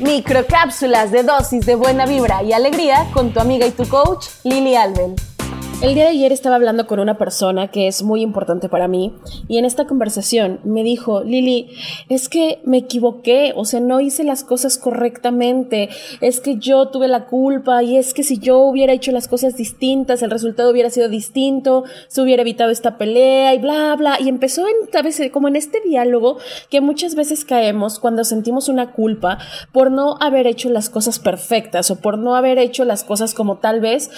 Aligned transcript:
Microcápsulas 0.00 1.12
de 1.12 1.22
dosis 1.22 1.66
de 1.66 1.76
buena 1.76 2.04
vibra 2.04 2.42
y 2.42 2.52
alegría 2.52 3.06
con 3.12 3.32
tu 3.32 3.38
amiga 3.38 3.64
y 3.66 3.70
tu 3.70 3.88
coach 3.88 4.26
Lili 4.42 4.74
Alben. 4.74 5.14
El 5.82 5.94
día 5.94 6.04
de 6.04 6.10
ayer 6.10 6.32
estaba 6.32 6.56
hablando 6.56 6.86
con 6.86 6.98
una 6.98 7.18
persona 7.18 7.68
que 7.68 7.88
es 7.88 8.02
muy 8.02 8.22
importante 8.22 8.70
para 8.70 8.88
mí 8.88 9.12
y 9.48 9.58
en 9.58 9.66
esta 9.66 9.86
conversación 9.86 10.60
me 10.64 10.82
dijo, 10.82 11.22
Lili, 11.22 11.68
es 12.08 12.30
que 12.30 12.60
me 12.64 12.78
equivoqué, 12.78 13.52
o 13.54 13.66
sea, 13.66 13.80
no 13.80 14.00
hice 14.00 14.24
las 14.24 14.44
cosas 14.44 14.78
correctamente, 14.78 15.90
es 16.22 16.40
que 16.40 16.56
yo 16.56 16.88
tuve 16.88 17.06
la 17.06 17.26
culpa 17.26 17.82
y 17.82 17.98
es 17.98 18.14
que 18.14 18.22
si 18.22 18.38
yo 18.38 18.60
hubiera 18.60 18.94
hecho 18.94 19.12
las 19.12 19.28
cosas 19.28 19.56
distintas, 19.56 20.22
el 20.22 20.30
resultado 20.30 20.70
hubiera 20.70 20.88
sido 20.88 21.10
distinto, 21.10 21.84
se 22.08 22.22
hubiera 22.22 22.42
evitado 22.42 22.70
esta 22.70 22.96
pelea 22.96 23.52
y 23.54 23.58
bla, 23.58 23.94
bla. 23.96 24.18
Y 24.20 24.30
empezó 24.30 24.66
en, 24.66 24.74
a 24.96 25.30
como 25.32 25.48
en 25.48 25.56
este 25.56 25.80
diálogo 25.82 26.38
que 26.70 26.80
muchas 26.80 27.14
veces 27.14 27.44
caemos 27.44 27.98
cuando 27.98 28.24
sentimos 28.24 28.70
una 28.70 28.92
culpa 28.92 29.38
por 29.70 29.90
no 29.90 30.16
haber 30.20 30.46
hecho 30.46 30.70
las 30.70 30.88
cosas 30.88 31.18
perfectas 31.18 31.90
o 31.90 31.96
por 31.96 32.16
no 32.16 32.36
haber 32.36 32.58
hecho 32.58 32.84
las 32.84 33.04
cosas 33.04 33.34
como 33.34 33.58
tal 33.58 33.80
vez 33.80 34.10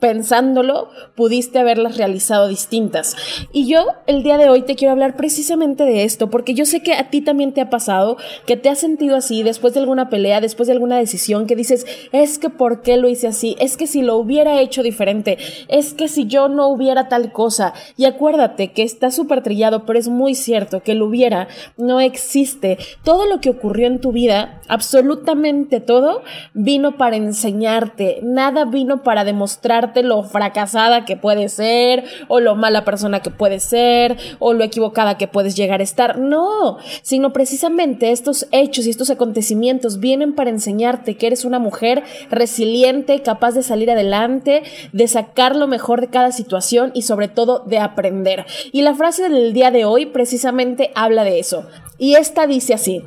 pensándolo, 0.00 0.88
pudiste 1.14 1.58
haberlas 1.58 1.96
realizado 1.96 2.48
distintas. 2.48 3.16
Y 3.52 3.66
yo 3.66 3.86
el 4.06 4.22
día 4.22 4.38
de 4.38 4.48
hoy 4.48 4.62
te 4.62 4.76
quiero 4.76 4.92
hablar 4.92 5.16
precisamente 5.16 5.84
de 5.84 6.04
esto, 6.04 6.30
porque 6.30 6.54
yo 6.54 6.64
sé 6.64 6.82
que 6.82 6.94
a 6.94 7.10
ti 7.10 7.20
también 7.20 7.52
te 7.52 7.60
ha 7.60 7.70
pasado, 7.70 8.16
que 8.46 8.56
te 8.56 8.68
has 8.68 8.78
sentido 8.78 9.16
así 9.16 9.42
después 9.42 9.74
de 9.74 9.80
alguna 9.80 10.08
pelea, 10.08 10.40
después 10.40 10.66
de 10.66 10.72
alguna 10.72 10.98
decisión, 10.98 11.46
que 11.46 11.56
dices, 11.56 11.86
es 12.12 12.38
que 12.38 12.50
¿por 12.50 12.82
qué 12.82 12.96
lo 12.96 13.08
hice 13.08 13.28
así? 13.28 13.56
Es 13.58 13.76
que 13.76 13.86
si 13.86 14.02
lo 14.02 14.16
hubiera 14.16 14.60
hecho 14.60 14.82
diferente, 14.82 15.38
es 15.68 15.94
que 15.94 16.08
si 16.08 16.26
yo 16.26 16.48
no 16.48 16.68
hubiera 16.68 17.08
tal 17.08 17.32
cosa. 17.32 17.74
Y 17.96 18.04
acuérdate 18.04 18.72
que 18.72 18.82
está 18.82 19.10
súper 19.10 19.42
trillado, 19.42 19.84
pero 19.84 19.98
es 19.98 20.08
muy 20.08 20.34
cierto 20.34 20.82
que 20.82 20.94
lo 20.94 21.06
hubiera, 21.06 21.48
no 21.76 22.00
existe. 22.00 22.78
Todo 23.04 23.26
lo 23.26 23.40
que 23.40 23.50
ocurrió 23.50 23.86
en 23.86 24.00
tu 24.00 24.12
vida, 24.12 24.60
absolutamente 24.68 25.80
todo, 25.80 26.22
vino 26.54 26.96
para 26.96 27.16
enseñarte, 27.16 28.20
nada 28.22 28.64
vino 28.64 29.02
para 29.02 29.24
demostrar 29.24 29.77
lo 30.02 30.22
fracasada 30.22 31.04
que 31.04 31.16
puede 31.16 31.48
ser, 31.48 32.04
o 32.28 32.40
lo 32.40 32.54
mala 32.54 32.84
persona 32.84 33.20
que 33.20 33.30
puede 33.30 33.60
ser, 33.60 34.16
o 34.38 34.52
lo 34.52 34.64
equivocada 34.64 35.18
que 35.18 35.28
puedes 35.28 35.56
llegar 35.56 35.80
a 35.80 35.84
estar. 35.84 36.18
No, 36.18 36.78
sino 37.02 37.32
precisamente 37.32 38.10
estos 38.10 38.46
hechos 38.52 38.86
y 38.86 38.90
estos 38.90 39.10
acontecimientos 39.10 40.00
vienen 40.00 40.34
para 40.34 40.50
enseñarte 40.50 41.16
que 41.16 41.26
eres 41.26 41.44
una 41.44 41.58
mujer 41.58 42.02
resiliente, 42.30 43.22
capaz 43.22 43.52
de 43.52 43.62
salir 43.62 43.90
adelante, 43.90 44.62
de 44.92 45.08
sacar 45.08 45.56
lo 45.56 45.66
mejor 45.66 46.00
de 46.00 46.08
cada 46.08 46.32
situación 46.32 46.90
y 46.94 47.02
sobre 47.02 47.28
todo 47.28 47.60
de 47.60 47.78
aprender. 47.78 48.46
Y 48.72 48.82
la 48.82 48.94
frase 48.94 49.28
del 49.28 49.52
día 49.52 49.70
de 49.70 49.84
hoy 49.84 50.06
precisamente 50.06 50.90
habla 50.94 51.24
de 51.24 51.38
eso. 51.38 51.66
Y 51.98 52.14
esta 52.14 52.46
dice 52.46 52.74
así. 52.74 53.02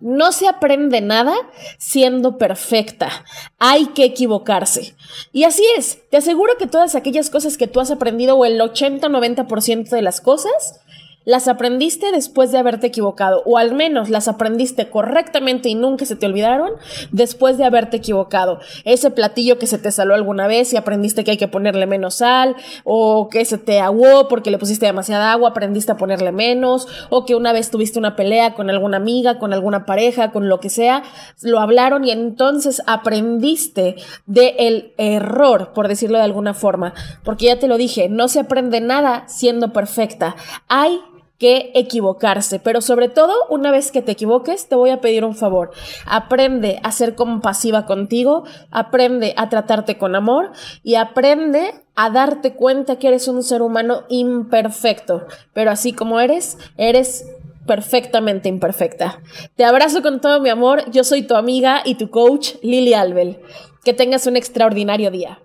No 0.00 0.32
se 0.32 0.48
aprende 0.48 1.00
nada 1.00 1.34
siendo 1.78 2.38
perfecta. 2.38 3.24
Hay 3.58 3.86
que 3.86 4.04
equivocarse. 4.04 4.94
Y 5.32 5.44
así 5.44 5.64
es. 5.76 5.98
Te 6.10 6.16
aseguro 6.16 6.54
que 6.58 6.66
todas 6.66 6.94
aquellas 6.94 7.30
cosas 7.30 7.56
que 7.56 7.66
tú 7.66 7.80
has 7.80 7.90
aprendido 7.90 8.36
o 8.36 8.44
el 8.44 8.60
80-90% 8.60 9.90
de 9.90 10.02
las 10.02 10.20
cosas 10.20 10.80
las 11.24 11.48
aprendiste 11.48 12.10
después 12.12 12.52
de 12.52 12.58
haberte 12.58 12.88
equivocado, 12.88 13.42
o 13.46 13.58
al 13.58 13.74
menos 13.74 14.10
las 14.10 14.28
aprendiste 14.28 14.90
correctamente 14.90 15.68
y 15.68 15.74
nunca 15.74 16.04
se 16.04 16.16
te 16.16 16.26
olvidaron 16.26 16.70
después 17.10 17.58
de 17.58 17.64
haberte 17.64 17.98
equivocado. 17.98 18.60
Ese 18.84 19.10
platillo 19.10 19.58
que 19.58 19.66
se 19.66 19.78
te 19.78 19.92
saló 19.92 20.14
alguna 20.14 20.46
vez 20.46 20.72
y 20.72 20.76
aprendiste 20.76 21.24
que 21.24 21.32
hay 21.32 21.36
que 21.36 21.48
ponerle 21.48 21.86
menos 21.86 22.16
sal, 22.16 22.56
o 22.84 23.28
que 23.28 23.44
se 23.44 23.58
te 23.58 23.80
aguó 23.80 24.28
porque 24.28 24.50
le 24.50 24.58
pusiste 24.58 24.86
demasiada 24.86 25.32
agua, 25.32 25.50
aprendiste 25.50 25.92
a 25.92 25.96
ponerle 25.96 26.32
menos, 26.32 26.88
o 27.10 27.24
que 27.24 27.34
una 27.34 27.52
vez 27.52 27.70
tuviste 27.70 27.98
una 27.98 28.16
pelea 28.16 28.54
con 28.54 28.70
alguna 28.70 28.96
amiga, 28.96 29.38
con 29.38 29.52
alguna 29.52 29.86
pareja, 29.86 30.30
con 30.30 30.48
lo 30.48 30.60
que 30.60 30.70
sea, 30.70 31.02
lo 31.42 31.60
hablaron 31.60 32.04
y 32.04 32.10
entonces 32.10 32.82
aprendiste 32.86 33.96
del 34.26 34.92
error, 34.96 35.72
por 35.72 35.88
decirlo 35.88 36.18
de 36.18 36.24
alguna 36.24 36.54
forma, 36.54 36.94
porque 37.24 37.46
ya 37.46 37.58
te 37.58 37.68
lo 37.68 37.76
dije, 37.76 38.08
no 38.08 38.28
se 38.28 38.40
aprende 38.40 38.80
nada 38.80 39.24
siendo 39.28 39.72
perfecta. 39.72 40.36
Hay 40.68 41.00
que 41.42 41.72
equivocarse. 41.74 42.60
Pero 42.60 42.80
sobre 42.80 43.08
todo, 43.08 43.34
una 43.50 43.72
vez 43.72 43.90
que 43.90 44.00
te 44.00 44.12
equivoques, 44.12 44.68
te 44.68 44.76
voy 44.76 44.90
a 44.90 45.00
pedir 45.00 45.24
un 45.24 45.34
favor. 45.34 45.72
Aprende 46.06 46.78
a 46.84 46.92
ser 46.92 47.16
compasiva 47.16 47.84
contigo, 47.84 48.44
aprende 48.70 49.34
a 49.36 49.48
tratarte 49.48 49.98
con 49.98 50.14
amor 50.14 50.52
y 50.84 50.94
aprende 50.94 51.74
a 51.96 52.10
darte 52.10 52.54
cuenta 52.54 53.00
que 53.00 53.08
eres 53.08 53.26
un 53.26 53.42
ser 53.42 53.60
humano 53.60 54.04
imperfecto. 54.08 55.26
Pero 55.52 55.72
así 55.72 55.92
como 55.92 56.20
eres, 56.20 56.58
eres 56.76 57.26
perfectamente 57.66 58.48
imperfecta. 58.48 59.20
Te 59.56 59.64
abrazo 59.64 60.00
con 60.00 60.20
todo 60.20 60.40
mi 60.40 60.48
amor. 60.48 60.88
Yo 60.92 61.02
soy 61.02 61.22
tu 61.24 61.34
amiga 61.34 61.82
y 61.84 61.96
tu 61.96 62.08
coach, 62.08 62.52
Lili 62.62 62.94
Albel. 62.94 63.40
Que 63.82 63.92
tengas 63.92 64.28
un 64.28 64.36
extraordinario 64.36 65.10
día. 65.10 65.40